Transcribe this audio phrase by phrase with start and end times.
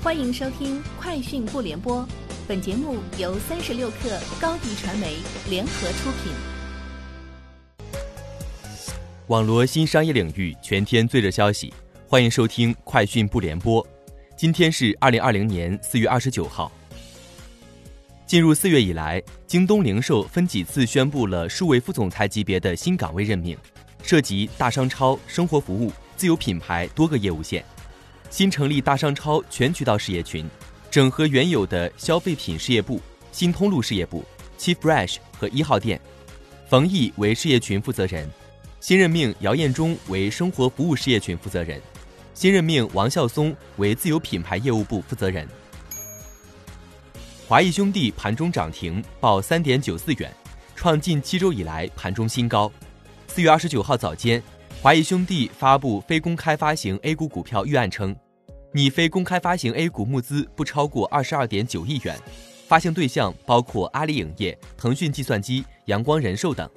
[0.00, 2.02] 欢迎收听《快讯不联播》，
[2.46, 5.16] 本节目由三十六克高低传媒
[5.50, 6.32] 联合出品。
[9.26, 11.74] 网罗新商业领域全天最热消息，
[12.06, 13.84] 欢迎收听《快讯不联播》。
[14.36, 16.70] 今天是二零二零年四月二十九号。
[18.24, 23.58] 进入四月以来，京东零售分几次宣布了数位副总裁级别的新岗位任命，
[24.04, 27.64] 涉及大商超、生活服务、自有品牌多个业务线。
[28.30, 30.48] 新成立大商超全渠道事业群，
[30.90, 33.00] 整合原有的消费品事业部、
[33.32, 34.24] 新通路事业部、
[34.58, 36.00] Chief Fresh 和一号店。
[36.68, 38.28] 冯毅为事业群负责人，
[38.80, 41.80] 新任命姚彦忠为生活服务事业群负责人，
[42.34, 45.48] 新任命王孝松为自有品牌业务部负责人。
[47.46, 50.30] 华谊兄弟盘中涨停，报三点九四元，
[50.76, 52.70] 创近七周以来盘中新高。
[53.26, 54.42] 四月二十九号早间。
[54.80, 58.14] 华谊兄弟发布非公开发行 A 股股票预案称，
[58.72, 62.16] 拟非公开发行 A 股募资不超过二十二点九亿元，
[62.68, 66.70] 发行对象包括阿里影业、腾讯计算机、阳光人寿等。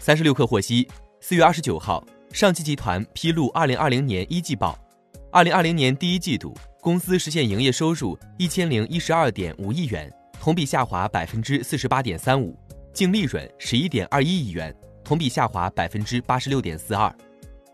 [0.00, 0.88] 三十六氪获悉，
[1.20, 4.78] 四月二十九号，上汽集团披露二零二零年一季报，
[5.30, 10.10] 二零二零年第一季度公司实现营业收入一千零一十二点五亿元，
[10.40, 12.58] 同比下滑百分之四十八点三五，
[12.94, 14.74] 净利润十一点二一亿元。
[15.12, 17.14] 同比下滑百分之八十六点四二，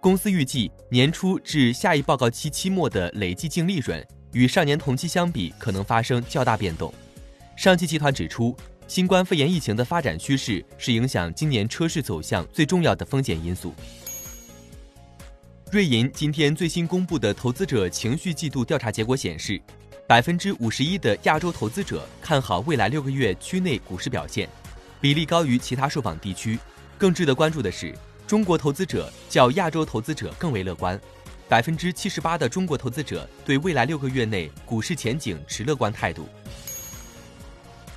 [0.00, 6.92] 公司预计年初至下一报告期期末的累计净利润与上年同期相比可能发生较大变动。
[7.54, 8.56] 上汽集团指出，
[8.88, 13.72] 新冠肺炎疫情的发展趋势是影响今年车市走向最重要的风险因素。
[15.70, 19.62] 瑞银今天最新公布的投资者情绪季度调查结果显示，
[20.04, 24.48] 百分之五十一的亚洲投资者看好未来六个月区内股市表现，
[25.00, 26.58] 比例高于其他受访地区。
[27.00, 27.94] 更值得关注的是，
[28.26, 31.00] 中国投资者较亚洲投资者更为乐观，
[31.48, 36.28] 百分之七十八的中国投资者对未来六个月内股市前景持乐观态度。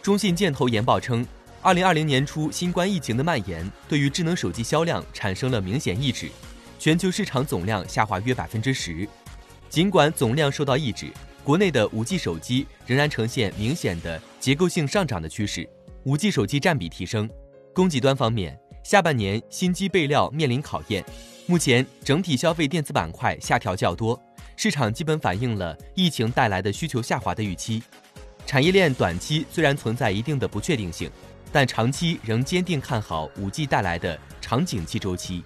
[0.00, 1.26] 中信建投研报称，
[1.60, 6.30] 二零二零年初新冠疫情的蔓延对于智能手机销量产生了明显抑制，
[6.78, 9.08] 全球市场总量下滑约百分之十。
[9.68, 11.10] 尽管总量受到抑制，
[11.42, 15.68] 国内的五 G 手机仍然呈现明显的结构性上涨的趋势，
[16.04, 17.28] 五 G 手机占比提升。
[17.74, 18.56] 供给端方面。
[18.84, 21.02] 下半年新机备料面临考验，
[21.46, 24.22] 目前整体消费电子板块下调较多，
[24.56, 27.82] 市场基本反映了疫情带来的需求下滑的预期。
[28.44, 31.10] 产业链短期虽然存在一定的不确定性，
[31.50, 35.42] 但长期仍坚定看好五 G 带来的长景气周期。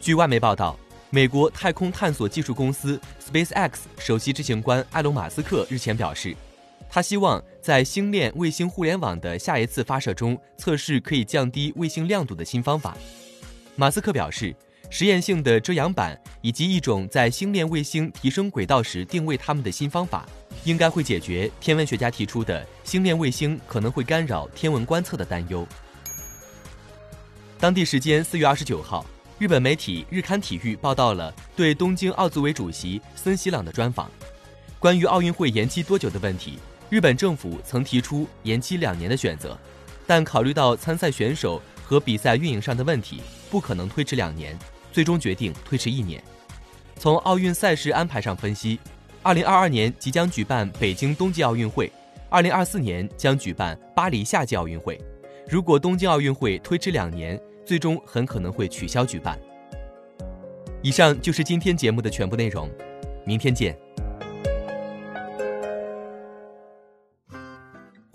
[0.00, 0.78] 据外媒报道，
[1.10, 6.34] 美国太空探索技术公司 SpaceX 首席执行官埃隆·马斯克日前表示。
[6.88, 12.96] 他希望在星链卫星互联网的下一次发射中测试可以降低卫星亮度的新方法。
[13.74, 14.54] 马斯克表示，
[14.88, 20.24] 实验性的遮阳板以及一种在星链卫星提升轨道时定位它们的新方法，
[20.64, 25.66] 应该会解决天文学家提出的星链卫星可能会干扰天文观测的担忧。
[27.58, 29.04] 当地时间四月二十九号，
[29.38, 34.10] 日本媒体日刊体育报道了对东京奥组委主席森喜朗的专访，
[34.78, 36.58] 关于奥运会延期多久的问题。
[36.88, 39.58] 日本政府曾提出延期两年的选择，
[40.06, 43.20] 但考虑到参赛选手和比赛运营上的问题，
[43.50, 44.56] 不可能推迟两年，
[44.92, 46.22] 最终决定推迟一年。
[46.96, 48.78] 从奥运赛事安排上分析，
[49.22, 51.90] 二零二二年即将举办北京冬季奥运会，
[52.30, 54.98] 二零二四年将举办巴黎夏季奥运会。
[55.48, 59.36] 如果东京奥运会推迟两年，最终很可能会取消举办。
[60.82, 62.70] 以上就是今天节目的全部内容，
[63.24, 63.76] 明天见。